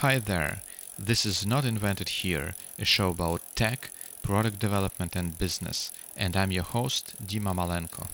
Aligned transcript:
Hi 0.00 0.18
there. 0.18 0.60
This 0.98 1.24
is 1.24 1.46
Not 1.46 1.64
Invented 1.64 2.10
Here, 2.10 2.54
a 2.78 2.84
show 2.84 3.08
about 3.08 3.40
tech, 3.54 3.90
product 4.20 4.58
development, 4.58 5.16
and 5.16 5.38
business, 5.38 5.90
and 6.14 6.36
I'm 6.36 6.52
your 6.52 6.64
host, 6.64 7.14
Dima 7.26 7.54
Malenko. 7.54 8.06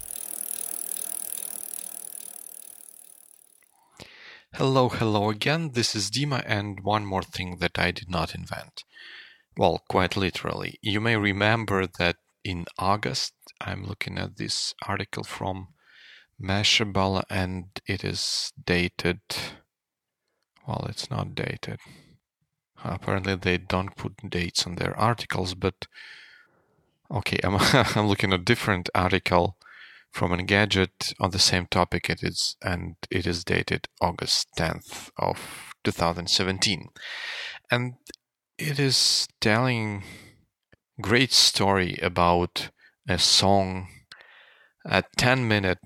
Hello, 4.54 4.90
hello 4.90 5.29
again. 5.30 5.72
This 5.72 5.96
is 5.96 6.08
Dima, 6.08 6.45
and 6.46 6.85
one 6.85 7.04
more 7.04 7.24
thing 7.24 7.56
that 7.58 7.76
I 7.76 7.90
did 7.90 8.08
not 8.08 8.33
invent. 8.33 8.85
Well, 9.56 9.83
quite 9.88 10.17
literally. 10.17 10.78
You 10.83 11.01
may 11.01 11.17
remember 11.17 11.88
that 11.99 12.14
in 12.44 12.67
August, 12.78 13.33
I'm 13.60 13.85
looking 13.85 14.19
at 14.19 14.37
this 14.37 14.72
article 14.87 15.24
from 15.24 15.67
Mashable, 16.41 17.24
and 17.28 17.64
it 17.88 18.05
is 18.05 18.52
dated 18.64 19.19
well, 20.66 20.87
it's 20.88 21.10
not 21.10 21.34
dated. 21.34 21.80
Apparently, 22.84 23.36
they 23.36 23.59
don't 23.59 23.96
put 23.96 24.28
dates 24.28 24.66
on 24.66 24.77
their 24.77 24.98
articles, 24.98 25.55
but 25.55 25.86
okay, 27.10 27.38
I'm, 27.45 27.56
I'm 27.96 28.06
looking 28.06 28.32
at 28.32 28.41
a 28.41 28.45
different 28.45 28.88
article 28.95 29.56
from 30.10 30.33
Engadget 30.33 31.14
on 31.20 31.30
the 31.30 31.38
same 31.38 31.66
topic. 31.66 32.10
It 32.10 32.22
is 32.22 32.56
and 32.62 32.96
it 33.10 33.27
is 33.27 33.45
dated 33.45 33.88
August 34.00 34.48
10th 34.59 35.10
of 35.16 35.74
2017, 35.84 36.88
and 37.70 37.94
it 38.58 38.78
is 38.78 39.28
telling 39.41 40.05
great 41.00 41.33
story 41.33 41.98
about 42.02 42.70
a 43.08 43.19
song, 43.19 43.88
a 44.84 45.02
10 45.16 45.48
minute, 45.48 45.78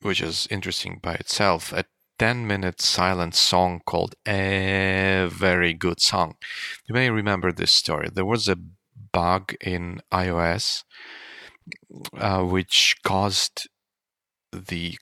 which 0.00 0.20
is 0.20 0.46
interesting 0.50 0.98
by 1.02 1.14
itself, 1.14 1.72
a 1.72 1.84
10 2.22 2.46
minute 2.46 2.80
silent 2.80 3.34
song 3.34 3.80
called 3.84 4.14
A 4.28 5.28
Very 5.28 5.74
Good 5.74 6.00
Song. 6.00 6.36
You 6.86 6.94
may 6.94 7.10
remember 7.10 7.50
this 7.50 7.72
story. 7.72 8.10
There 8.14 8.24
was 8.24 8.46
a 8.46 8.58
bug 9.10 9.56
in 9.60 10.00
iOS 10.12 10.84
uh, 12.16 12.44
which 12.44 12.94
caused 13.02 13.68
the 14.52 14.98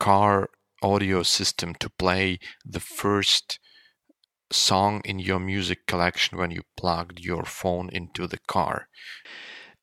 car 0.00 0.48
audio 0.82 1.22
system 1.22 1.74
to 1.74 1.90
play 1.90 2.38
the 2.64 2.80
first 2.80 3.58
song 4.50 5.02
in 5.04 5.18
your 5.18 5.40
music 5.40 5.86
collection 5.86 6.38
when 6.38 6.52
you 6.52 6.62
plugged 6.78 7.20
your 7.20 7.44
phone 7.44 7.90
into 7.90 8.26
the 8.26 8.38
car. 8.48 8.88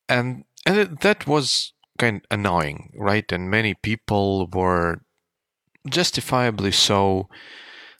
And, 0.08 0.42
and 0.66 0.98
that 1.02 1.28
was 1.28 1.72
kind 2.00 2.16
of 2.16 2.36
annoying, 2.36 2.90
right? 2.98 3.30
And 3.30 3.48
many 3.48 3.74
people 3.74 4.48
were 4.52 5.02
justifiably 5.88 6.72
so 6.72 7.28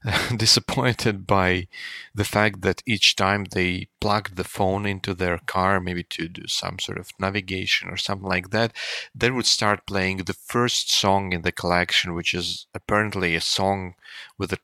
disappointed 0.36 1.26
by 1.26 1.68
the 2.14 2.24
fact 2.24 2.62
that 2.62 2.82
each 2.86 3.16
time 3.16 3.44
they 3.52 3.88
plugged 4.00 4.36
the 4.36 4.44
phone 4.44 4.86
into 4.86 5.14
their 5.14 5.38
car, 5.46 5.80
maybe 5.80 6.02
to 6.02 6.28
do 6.28 6.46
some 6.46 6.78
sort 6.78 6.98
of 6.98 7.10
navigation 7.18 7.88
or 7.88 7.96
something 7.96 8.28
like 8.28 8.50
that, 8.50 8.72
they 9.14 9.30
would 9.30 9.46
start 9.46 9.86
playing 9.86 10.18
the 10.18 10.32
first 10.34 10.90
song 10.90 11.32
in 11.32 11.42
the 11.42 11.52
collection, 11.52 12.14
which 12.14 12.32
is 12.32 12.66
apparently 12.74 13.34
a 13.34 13.40
song 13.40 13.94
with 14.38 14.52
a 14.52 14.58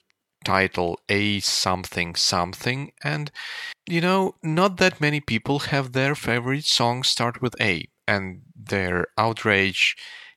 title 0.44 0.98
A 1.08 1.40
something 1.40 2.14
something. 2.14 2.92
And, 3.04 3.30
you 3.86 4.00
know, 4.00 4.36
not 4.42 4.78
that 4.78 5.00
many 5.00 5.20
people 5.20 5.58
have 5.58 5.92
their 5.92 6.14
favorite 6.14 6.64
songs 6.64 7.08
start 7.08 7.42
with 7.42 7.54
A, 7.60 7.88
and 8.08 8.42
their 8.54 9.08
outrage 9.18 9.96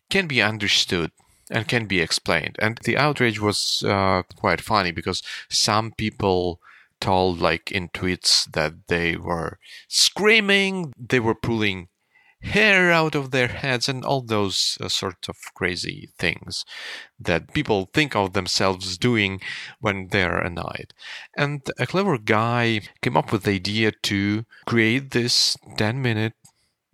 can 0.09 0.27
be 0.27 0.41
understood 0.41 1.11
and 1.50 1.67
can 1.67 1.86
be 1.86 2.00
explained. 2.00 2.55
And 2.59 2.80
the 2.83 2.97
outrage 2.97 3.39
was 3.39 3.83
uh, 3.86 4.23
quite 4.36 4.61
funny 4.61 4.92
because 4.92 5.23
some 5.50 5.91
people 5.91 6.59
told, 7.00 7.39
like 7.39 7.72
in 7.72 7.89
tweets, 7.89 8.52
that 8.52 8.88
they 8.88 9.16
were 9.16 9.58
screaming, 9.88 10.94
they 10.97 11.19
were 11.19 11.36
pulling 11.36 11.88
hair 12.41 12.91
out 12.91 13.16
of 13.16 13.31
their 13.31 13.47
heads, 13.47 13.89
and 13.89 14.06
all 14.06 14.22
those 14.22 14.78
uh, 14.79 14.88
sort 14.88 15.28
of 15.28 15.35
crazy 15.56 16.09
things 16.18 16.63
that 17.19 17.53
people 17.53 17.90
think 17.94 18.16
of 18.16 18.34
themselves 18.34 18.97
doing 18.97 19.41
when 19.79 20.07
they're 20.12 20.40
annoyed. 20.40 20.94
And 21.35 21.62
a 21.78 21.85
clever 21.85 22.18
guy 22.18 22.81
came 23.01 23.18
up 23.18 23.31
with 23.31 23.44
the 23.44 23.51
idea 23.51 23.91
to 24.03 24.45
create 24.66 25.12
this 25.12 25.57
10 25.78 26.01
minute 26.01 26.34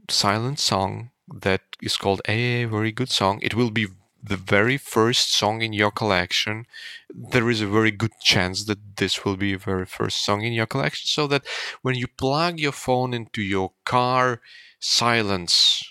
silent 0.09 0.59
song 0.59 1.11
that 1.41 1.61
is 1.81 1.97
called 1.97 2.21
a 2.27 2.65
very 2.65 2.91
good 2.91 3.09
song. 3.09 3.39
It 3.41 3.55
will 3.55 3.71
be 3.71 3.87
the 4.27 4.37
very 4.37 4.77
first 4.77 5.33
song 5.33 5.61
in 5.61 5.73
your 5.73 5.91
collection, 5.91 6.65
there 7.13 7.49
is 7.49 7.61
a 7.61 7.67
very 7.67 7.91
good 7.91 8.13
chance 8.21 8.65
that 8.65 8.97
this 8.97 9.23
will 9.23 9.37
be 9.37 9.53
the 9.53 9.59
very 9.59 9.85
first 9.85 10.25
song 10.25 10.41
in 10.41 10.53
your 10.53 10.65
collection. 10.65 11.07
So 11.07 11.27
that 11.27 11.45
when 11.81 11.95
you 11.95 12.07
plug 12.07 12.59
your 12.59 12.71
phone 12.71 13.13
into 13.13 13.41
your 13.41 13.71
car, 13.85 14.41
silence 14.79 15.83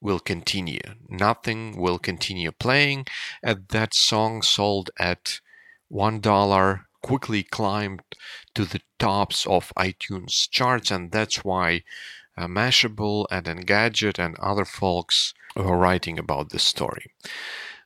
will 0.00 0.20
continue. 0.20 0.80
Nothing 1.08 1.80
will 1.80 1.98
continue 1.98 2.52
playing. 2.52 3.06
And 3.42 3.66
that 3.68 3.94
song 3.94 4.42
sold 4.42 4.90
at 4.98 5.40
one 5.88 6.20
dollar 6.20 6.86
quickly 7.02 7.42
climbed 7.44 8.02
to 8.54 8.64
the 8.64 8.80
tops 8.98 9.46
of 9.46 9.72
iTunes 9.78 10.50
charts, 10.50 10.90
and 10.90 11.12
that's 11.12 11.44
why 11.44 11.82
uh, 12.36 12.46
Mashable 12.46 13.26
and 13.30 13.46
Engadget 13.46 14.18
and 14.18 14.36
other 14.38 14.64
folks 14.64 15.32
were 15.54 15.78
writing 15.78 16.18
about 16.18 16.50
this 16.50 16.64
story. 16.64 17.12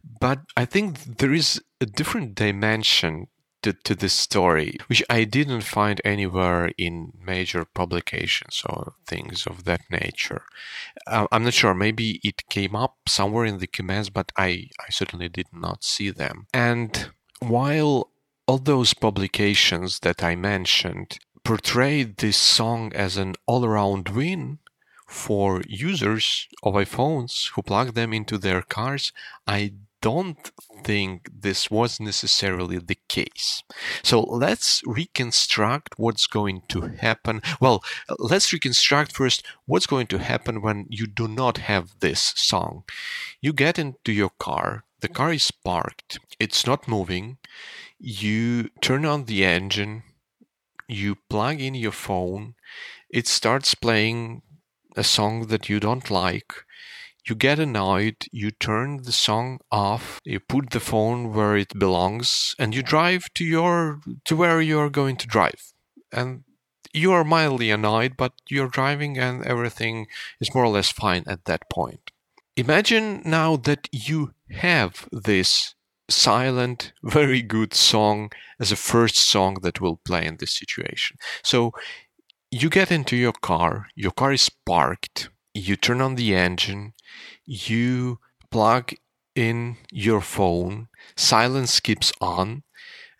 But 0.02 0.40
I 0.56 0.64
think 0.64 1.18
there 1.18 1.32
is 1.32 1.62
a 1.80 1.86
different 1.86 2.34
dimension 2.34 3.28
to, 3.62 3.72
to 3.72 3.94
this 3.94 4.12
story, 4.12 4.76
which 4.86 5.02
I 5.10 5.24
didn't 5.24 5.62
find 5.62 6.00
anywhere 6.04 6.70
in 6.78 7.12
major 7.22 7.64
publications 7.64 8.62
or 8.66 8.94
things 9.06 9.46
of 9.46 9.64
that 9.64 9.82
nature. 9.90 10.44
Uh, 11.06 11.26
I'm 11.30 11.44
not 11.44 11.54
sure. 11.54 11.74
Maybe 11.74 12.20
it 12.24 12.48
came 12.48 12.74
up 12.74 12.96
somewhere 13.08 13.44
in 13.44 13.58
the 13.58 13.66
comments, 13.66 14.08
but 14.08 14.32
I, 14.36 14.68
I 14.80 14.90
certainly 14.90 15.28
did 15.28 15.48
not 15.52 15.84
see 15.84 16.10
them. 16.10 16.46
And 16.54 17.10
while 17.40 18.10
all 18.46 18.58
those 18.58 18.94
publications 18.94 20.00
that 20.00 20.22
I 20.22 20.36
mentioned 20.36 21.18
portrayed 21.44 22.18
this 22.18 22.36
song 22.36 22.92
as 22.94 23.16
an 23.16 23.34
all 23.46 23.64
around 23.64 24.08
win, 24.10 24.58
for 25.10 25.60
users 25.66 26.46
of 26.62 26.74
iPhones 26.74 27.50
who 27.50 27.62
plug 27.62 27.94
them 27.94 28.12
into 28.12 28.38
their 28.38 28.62
cars, 28.62 29.12
I 29.44 29.72
don't 30.00 30.50
think 30.82 31.28
this 31.32 31.70
was 31.70 32.00
necessarily 32.00 32.78
the 32.78 32.98
case. 33.08 33.62
So 34.02 34.20
let's 34.20 34.82
reconstruct 34.86 35.98
what's 35.98 36.26
going 36.26 36.62
to 36.68 36.82
happen. 36.82 37.42
Well, 37.60 37.82
let's 38.18 38.52
reconstruct 38.52 39.12
first 39.12 39.44
what's 39.66 39.86
going 39.86 40.06
to 40.08 40.18
happen 40.18 40.62
when 40.62 40.86
you 40.88 41.06
do 41.06 41.28
not 41.28 41.58
have 41.58 41.94
this 42.00 42.32
song. 42.36 42.84
You 43.40 43.52
get 43.52 43.78
into 43.78 44.12
your 44.12 44.30
car, 44.38 44.84
the 45.00 45.08
car 45.08 45.32
is 45.32 45.50
parked, 45.50 46.18
it's 46.38 46.66
not 46.66 46.88
moving. 46.88 47.38
You 47.98 48.70
turn 48.80 49.04
on 49.04 49.24
the 49.24 49.44
engine, 49.44 50.02
you 50.88 51.16
plug 51.28 51.60
in 51.60 51.74
your 51.74 51.92
phone, 51.92 52.54
it 53.10 53.26
starts 53.26 53.74
playing 53.74 54.42
a 54.96 55.04
song 55.04 55.46
that 55.46 55.68
you 55.68 55.78
don't 55.80 56.10
like 56.10 56.64
you 57.26 57.34
get 57.34 57.58
annoyed, 57.58 58.16
you 58.32 58.50
turn 58.50 59.02
the 59.02 59.12
song 59.12 59.60
off, 59.70 60.20
you 60.24 60.40
put 60.40 60.70
the 60.70 60.80
phone 60.80 61.32
where 61.32 61.56
it 61.56 61.78
belongs, 61.78 62.54
and 62.58 62.74
you 62.74 62.82
drive 62.82 63.32
to 63.34 63.44
your 63.44 64.00
to 64.24 64.36
where 64.36 64.60
you're 64.60 64.90
going 64.90 65.16
to 65.16 65.26
drive. 65.26 65.72
And 66.12 66.44
you 66.92 67.12
are 67.12 67.24
mildly 67.24 67.70
annoyed, 67.70 68.16
but 68.16 68.32
you're 68.48 68.68
driving 68.68 69.18
and 69.18 69.44
everything 69.46 70.06
is 70.40 70.54
more 70.54 70.64
or 70.64 70.68
less 70.68 70.90
fine 70.90 71.24
at 71.26 71.44
that 71.44 71.70
point. 71.70 72.10
Imagine 72.56 73.22
now 73.24 73.56
that 73.56 73.88
you 73.92 74.34
have 74.50 75.08
this 75.12 75.74
silent, 76.08 76.92
very 77.02 77.42
good 77.42 77.72
song 77.74 78.30
as 78.58 78.72
a 78.72 78.76
first 78.76 79.16
song 79.16 79.58
that 79.62 79.80
will 79.80 79.96
play 80.04 80.26
in 80.26 80.36
this 80.38 80.52
situation. 80.52 81.16
So 81.44 81.72
you 82.50 82.68
get 82.68 82.90
into 82.90 83.16
your 83.16 83.32
car, 83.32 83.86
your 83.94 84.10
car 84.10 84.32
is 84.32 84.50
parked, 84.66 85.30
you 85.54 85.76
turn 85.76 86.00
on 86.00 86.16
the 86.16 86.34
engine, 86.34 86.94
you 87.50 88.20
plug 88.48 88.92
in 89.34 89.76
your 89.90 90.20
phone, 90.20 90.86
silence 91.16 91.80
keeps 91.80 92.12
on, 92.20 92.62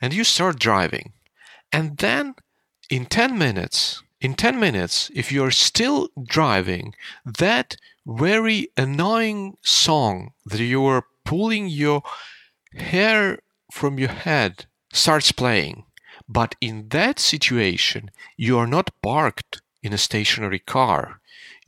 and 0.01 0.15
you 0.15 0.23
start 0.23 0.59
driving. 0.59 1.13
And 1.73 1.99
then 1.99 2.37
in 2.89 3.07
10 3.07 3.37
minutes, 3.37 4.03
in 4.21 4.35
10 4.35 4.61
minutes, 4.61 5.11
if 5.15 5.33
you're 5.33 5.51
still 5.51 6.11
driving, 6.23 6.95
that 7.25 7.77
very 8.07 8.69
annoying 8.77 9.57
song 9.63 10.31
that 10.47 10.63
you 10.63 10.85
are 10.87 11.07
pulling 11.25 11.67
your 11.67 12.03
hair 12.75 13.41
from 13.73 13.99
your 13.99 14.11
head 14.11 14.67
starts 14.93 15.33
playing. 15.33 15.85
But 16.29 16.55
in 16.61 16.89
that 16.91 17.19
situation, 17.19 18.13
you 18.37 18.57
are 18.59 18.67
not 18.67 18.93
parked 19.03 19.61
in 19.83 19.93
a 19.93 19.99
stationary 19.99 20.61
car 20.61 21.21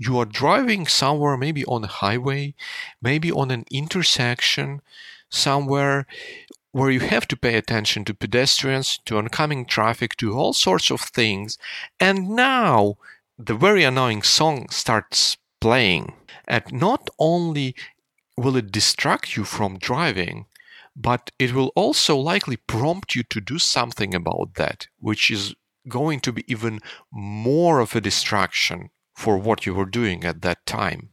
you 0.07 0.19
are 0.19 0.25
driving 0.25 0.87
somewhere, 0.87 1.37
maybe 1.37 1.65
on 1.67 1.85
a 1.85 1.95
highway, 2.03 2.55
maybe 3.01 3.31
on 3.31 3.51
an 3.51 3.65
intersection, 3.71 4.81
somewhere 5.31 6.07
where 6.73 6.91
you 6.91 7.01
have 7.01 7.29
to 7.29 7.37
pay 7.37 7.55
attention 7.57 8.05
to 8.05 8.15
pedestrians, 8.15 8.99
to 9.05 9.19
oncoming 9.19 9.65
traffic, 9.65 10.17
to 10.17 10.35
all 10.35 10.53
sorts 10.53 10.91
of 10.91 11.01
things. 11.01 11.59
And 12.01 12.31
now 12.31 12.97
the 13.39 13.55
very 13.55 13.85
annoying 13.85 14.23
song 14.23 14.69
starts 14.71 15.37
playing. 15.61 16.15
And 16.49 16.65
not 16.73 17.09
only 17.19 17.77
will 18.37 18.57
it 18.57 18.73
distract 18.73 19.37
you 19.37 19.45
from 19.45 19.79
driving, 19.79 20.47
but 20.97 21.31
it 21.39 21.55
will 21.55 21.73
also 21.77 22.17
likely 22.17 22.57
prompt 22.57 23.15
you 23.15 23.23
to 23.25 23.41
do 23.41 23.59
something 23.59 24.15
about 24.15 24.55
that, 24.55 24.89
which 24.99 25.31
is 25.31 25.55
going 25.89 26.21
to 26.21 26.33
be 26.33 26.45
even 26.49 26.81
more 27.13 27.81
of 27.81 27.95
a 27.95 28.01
distraction 28.01 28.91
for 29.15 29.39
what 29.39 29.67
you 29.67 29.75
were 29.75 29.87
doing 29.87 30.25
at 30.25 30.43
that 30.43 30.65
time. 30.67 31.11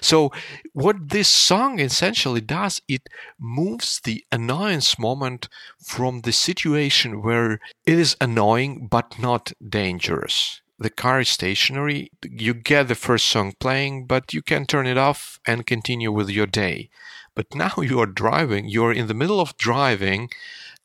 So, 0.00 0.32
what 0.72 1.10
this 1.10 1.28
song 1.28 1.78
essentially 1.78 2.40
does, 2.40 2.80
it 2.88 3.08
moves 3.38 4.00
the 4.02 4.24
annoyance 4.32 4.98
moment 4.98 5.48
from 5.84 6.22
the 6.22 6.32
situation 6.32 7.22
where 7.22 7.60
it 7.84 7.98
is 7.98 8.16
annoying 8.20 8.88
but 8.90 9.18
not 9.18 9.52
dangerous. 9.66 10.62
The 10.78 10.88
car 10.88 11.20
is 11.20 11.28
stationary, 11.28 12.10
you 12.22 12.54
get 12.54 12.88
the 12.88 12.94
first 12.94 13.26
song 13.26 13.52
playing, 13.60 14.06
but 14.06 14.32
you 14.32 14.40
can 14.40 14.64
turn 14.64 14.86
it 14.86 14.96
off 14.96 15.38
and 15.46 15.66
continue 15.66 16.10
with 16.10 16.30
your 16.30 16.46
day. 16.46 16.88
But 17.34 17.48
now 17.54 17.74
you 17.78 18.00
are 18.00 18.06
driving, 18.06 18.68
you're 18.68 18.92
in 18.92 19.06
the 19.06 19.14
middle 19.14 19.40
of 19.40 19.56
driving, 19.58 20.30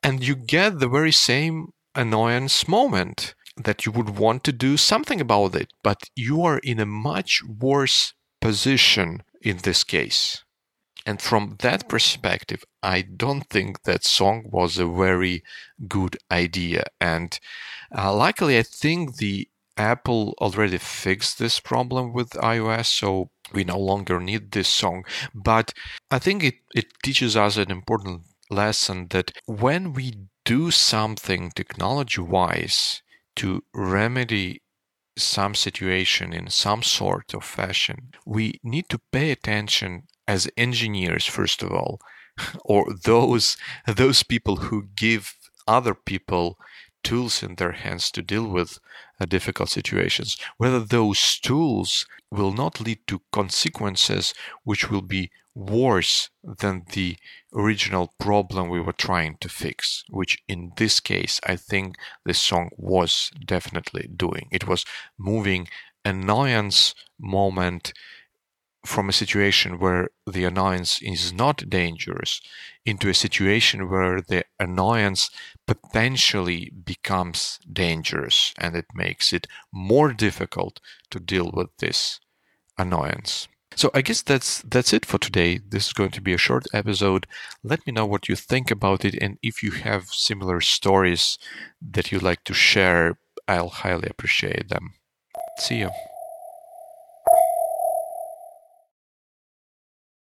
and 0.04 0.28
you 0.28 0.36
get 0.36 0.80
the 0.80 0.90
very 0.90 1.14
same 1.14 1.72
annoyance 1.96 2.68
moment 2.68 3.35
that 3.58 3.86
you 3.86 3.92
would 3.92 4.18
want 4.18 4.44
to 4.44 4.52
do 4.52 4.78
something 4.78 5.22
about 5.22 5.56
it, 5.56 5.72
but 5.84 6.10
you 6.16 6.44
are 6.44 6.60
in 6.60 6.80
a 6.80 6.86
much 6.86 7.42
worse 7.44 8.14
position 8.42 9.24
in 9.42 9.58
this 9.58 9.84
case. 9.84 10.44
And 11.06 11.22
from 11.22 11.58
that 11.60 11.88
perspective, 11.88 12.64
I 12.82 13.02
don't 13.02 13.48
think 13.48 13.84
that 13.84 14.04
song 14.04 14.46
was 14.52 14.78
a 14.78 14.88
very 14.88 15.44
good 15.88 16.18
idea. 16.32 16.86
And 17.00 17.38
uh, 17.96 18.14
luckily, 18.16 18.58
I 18.58 18.64
think 18.64 19.18
the 19.18 19.48
Apple 19.78 20.34
already 20.40 20.78
fixed 20.78 21.38
this 21.38 21.60
problem 21.60 22.14
with 22.14 22.30
iOS, 22.32 22.88
so 22.88 23.30
we 23.54 23.64
no 23.64 23.78
longer 23.78 24.20
need 24.20 24.52
this 24.52 24.70
song. 24.70 25.04
But 25.34 25.74
I 26.10 26.18
think 26.18 26.44
it, 26.44 26.56
it 26.74 26.88
teaches 27.04 27.36
us 27.36 27.58
an 27.58 27.70
important 27.70 28.24
lesson 28.50 29.08
that 29.10 29.32
when 29.46 29.94
we 29.94 30.14
do 30.44 30.72
something 30.72 31.52
technology 31.52 32.22
wise 32.22 33.02
to 33.38 33.64
remedy 33.74 34.62
some 35.18 35.56
situation 35.56 36.34
in 36.34 36.50
some 36.50 36.84
sort 36.84 37.34
of 37.34 37.44
fashion, 37.44 38.12
we 38.26 38.60
need 38.64 38.90
to 38.90 39.00
pay 39.12 39.32
attention 39.32 40.04
as 40.28 40.50
engineers, 40.58 41.26
first 41.26 41.64
of 41.64 41.72
all, 41.72 42.00
or 42.66 42.94
those 43.04 43.58
those 43.88 44.24
people 44.24 44.58
who 44.58 44.90
give 44.96 45.34
other 45.68 45.96
people 45.96 46.58
tools 47.06 47.42
in 47.42 47.56
their 47.56 47.72
hands 47.72 48.12
to 48.12 48.22
deal 48.22 48.48
with 48.48 48.80
uh, 49.22 49.26
difficult 49.26 49.70
situations, 49.70 50.36
whether 50.58 50.82
those 50.82 51.40
tools 51.40 52.06
will 52.32 52.52
not 52.52 52.82
lead 52.82 53.00
to 53.08 53.22
consequences 53.32 54.34
which 54.64 54.90
will 54.90 55.04
be 55.04 55.32
worse 55.54 56.30
than 56.44 56.84
the 56.92 57.16
original 57.54 58.14
problem 58.20 58.68
we 58.68 58.82
were 58.82 58.92
trying 58.92 59.38
to 59.40 59.48
fix, 59.48 60.04
which 60.10 60.38
in 60.50 60.72
this 60.76 61.00
case, 61.00 61.40
I 61.46 61.56
think 61.56 61.96
this 62.26 62.42
song 62.42 62.70
was 62.76 63.32
definitely 63.46 64.10
doing. 64.14 64.50
It 64.52 64.68
was 64.68 64.84
moving 65.18 65.70
annoyance 66.04 66.94
moment 67.18 67.94
from 68.86 69.10
a 69.10 69.14
situation 69.14 69.80
where 69.80 70.10
the 70.26 70.46
annoyance 70.46 71.02
is 71.02 71.34
not 71.34 71.70
dangerous 71.70 72.42
into 72.86 73.10
a 73.10 73.14
situation 73.14 73.90
where 73.90 74.22
the 74.22 74.44
annoyance 74.60 75.30
potentially 75.66 76.72
becomes 76.84 77.60
dangerous 77.72 78.54
and 78.58 78.76
it 78.76 78.86
makes 78.94 79.34
it 79.34 79.48
more 79.72 80.14
difficult 80.14 80.80
to 81.10 81.20
deal 81.20 81.52
with 81.54 81.70
this 81.80 82.20
annoyance. 82.78 83.48
So 83.76 83.92
I 83.94 84.02
guess 84.02 84.22
that's 84.22 84.62
that's 84.62 84.94
it 84.94 85.06
for 85.06 85.18
today. 85.18 85.58
This 85.58 85.88
is 85.88 85.94
going 85.94 86.12
to 86.12 86.22
be 86.22 86.34
a 86.34 86.38
short 86.38 86.66
episode. 86.74 87.28
Let 87.62 87.86
me 87.86 87.92
know 87.92 88.06
what 88.06 88.30
you 88.30 88.36
think 88.36 88.72
about 88.72 89.04
it 89.04 89.16
and 89.22 89.38
if 89.42 89.62
you 89.62 89.72
have 89.72 90.08
similar 90.10 90.62
stories 90.62 91.38
that 91.82 92.12
you'd 92.12 92.24
like 92.24 92.44
to 92.46 92.54
share, 92.54 93.18
I'll 93.48 93.70
highly 93.70 94.08
appreciate 94.10 94.70
them. 94.70 94.94
See 95.58 95.80
you. 95.80 95.90